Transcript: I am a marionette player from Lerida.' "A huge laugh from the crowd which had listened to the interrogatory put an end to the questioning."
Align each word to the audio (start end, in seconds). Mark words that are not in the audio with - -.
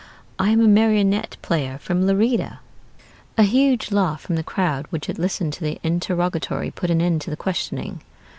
I 0.39 0.49
am 0.49 0.61
a 0.61 0.67
marionette 0.67 1.37
player 1.43 1.77
from 1.77 2.07
Lerida.' 2.07 2.59
"A 3.37 3.43
huge 3.43 3.91
laugh 3.91 4.19
from 4.21 4.33
the 4.35 4.41
crowd 4.41 4.87
which 4.89 5.05
had 5.05 5.19
listened 5.19 5.53
to 5.53 5.63
the 5.63 5.77
interrogatory 5.83 6.71
put 6.71 6.89
an 6.89 6.99
end 7.03 7.21
to 7.21 7.29
the 7.29 7.37
questioning." 7.37 8.01